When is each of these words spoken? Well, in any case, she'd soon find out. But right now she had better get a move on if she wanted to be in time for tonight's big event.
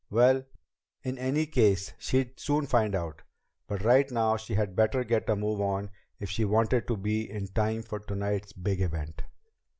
Well, 0.09 0.45
in 1.03 1.19
any 1.19 1.45
case, 1.45 1.93
she'd 1.99 2.39
soon 2.39 2.65
find 2.65 2.95
out. 2.95 3.21
But 3.67 3.83
right 3.83 4.09
now 4.09 4.35
she 4.35 4.55
had 4.55 4.75
better 4.75 5.03
get 5.03 5.29
a 5.29 5.35
move 5.35 5.61
on 5.61 5.91
if 6.19 6.27
she 6.31 6.43
wanted 6.43 6.87
to 6.87 6.97
be 6.97 7.29
in 7.29 7.49
time 7.49 7.83
for 7.83 7.99
tonight's 7.99 8.51
big 8.51 8.81
event. 8.81 9.21